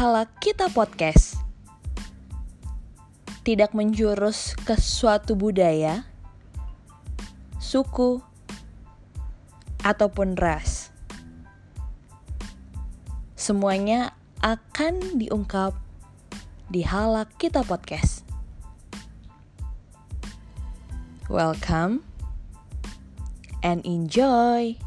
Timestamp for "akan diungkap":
14.40-15.76